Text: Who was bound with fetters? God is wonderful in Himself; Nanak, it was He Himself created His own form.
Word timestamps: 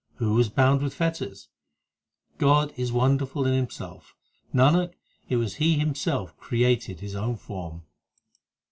Who 0.15 0.33
was 0.33 0.49
bound 0.49 0.81
with 0.81 0.95
fetters? 0.95 1.47
God 2.39 2.73
is 2.75 2.91
wonderful 2.91 3.45
in 3.45 3.53
Himself; 3.53 4.15
Nanak, 4.51 4.93
it 5.29 5.35
was 5.35 5.57
He 5.57 5.77
Himself 5.77 6.35
created 6.37 7.01
His 7.01 7.13
own 7.15 7.35
form. 7.37 7.83